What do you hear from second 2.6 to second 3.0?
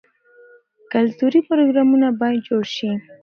شي.